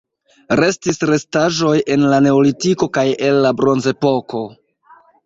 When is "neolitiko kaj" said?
2.29-3.05